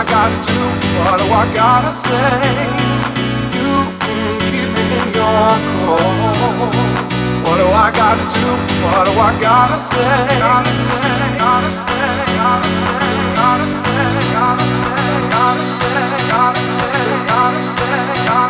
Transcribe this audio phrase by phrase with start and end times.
[0.00, 0.60] I gotta do?
[1.04, 2.40] What do I gotta say?
[3.52, 6.72] You can keep me in your core.
[7.44, 8.48] What do I gotta do?
[8.80, 10.40] What do I gotta say?
[10.40, 17.60] Gotta say, gotta say, gotta say, gotta say, gotta say, gotta say, gotta say, gotta
[17.76, 18.49] say, gotta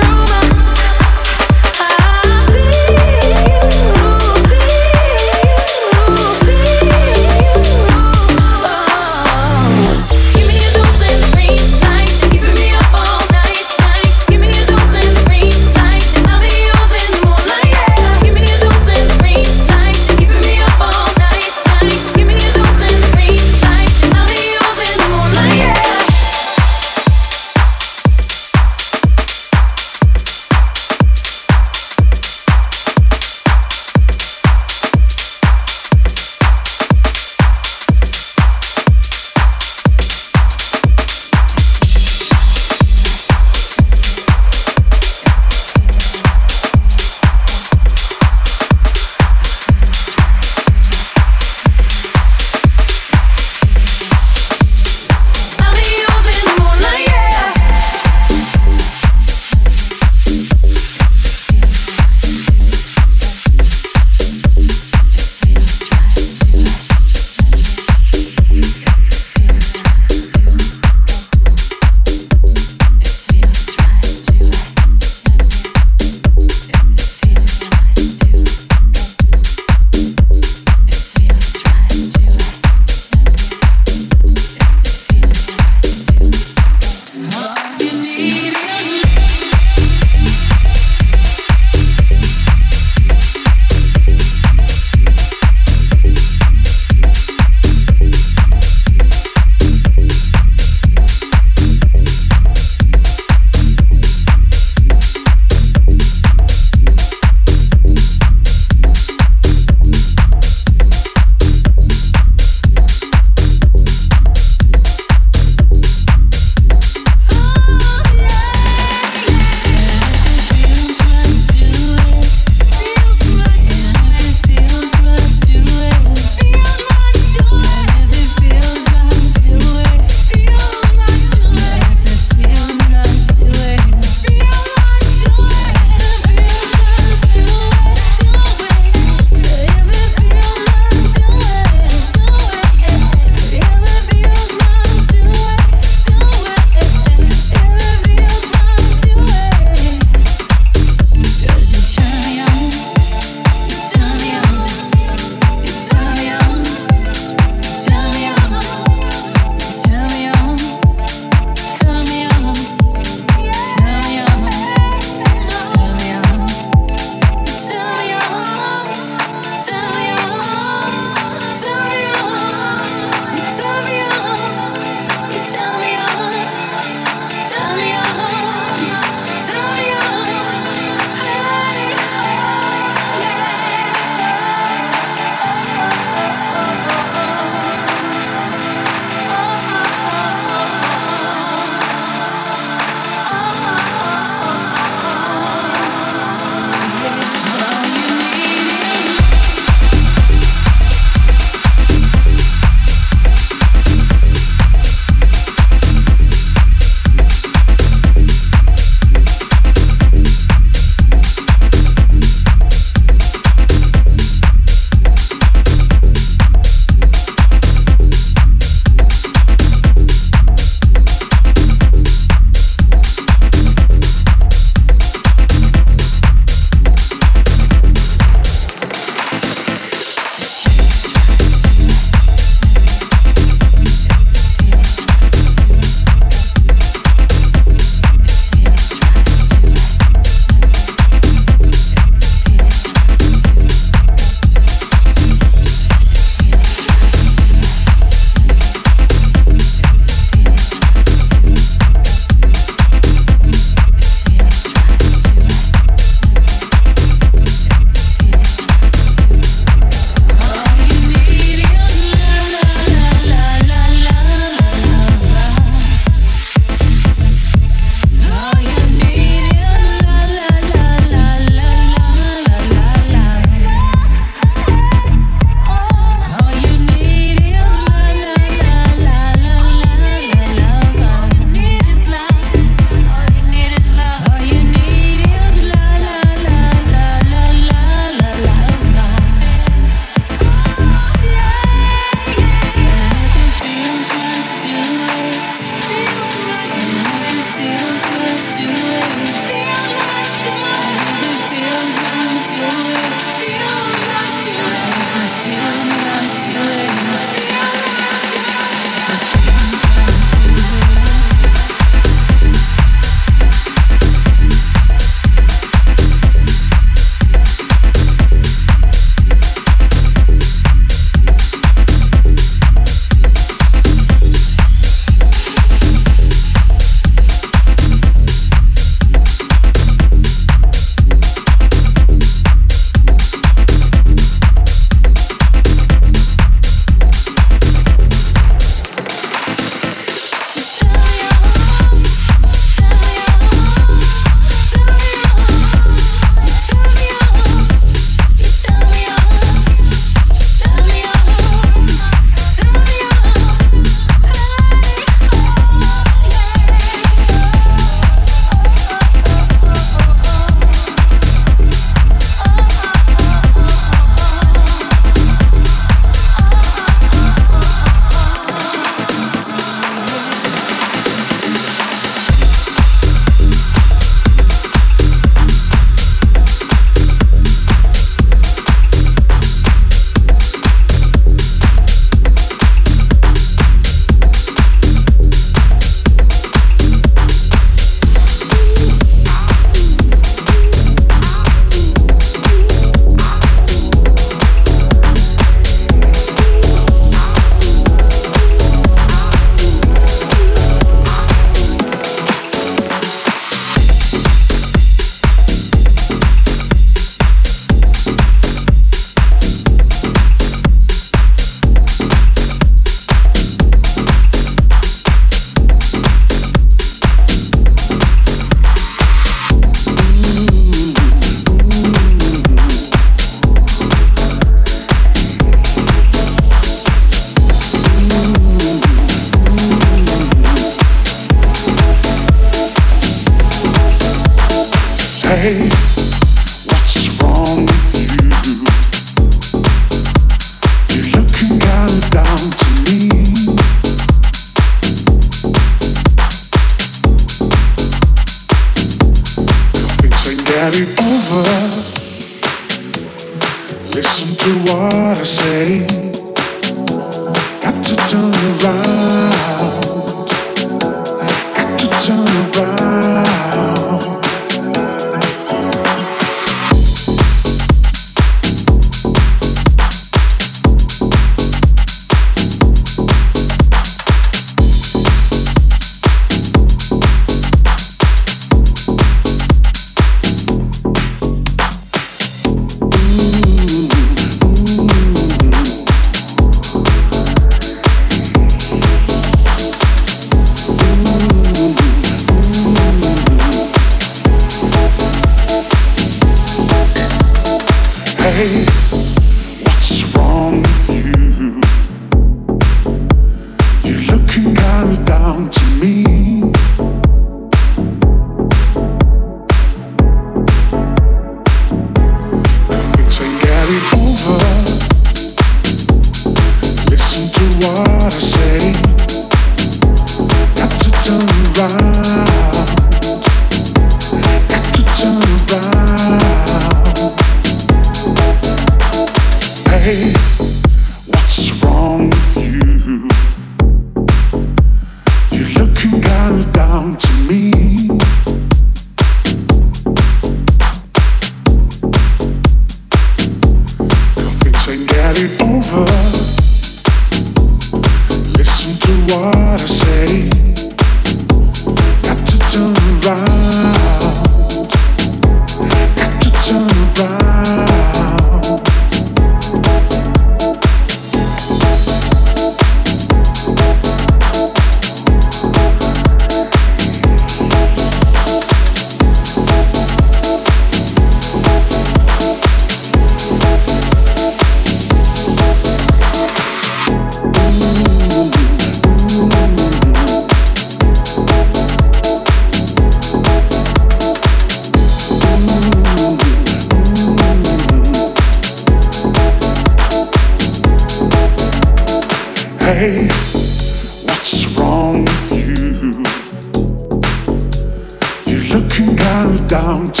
[599.51, 600.00] Down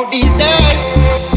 [0.00, 1.27] Oh, these days.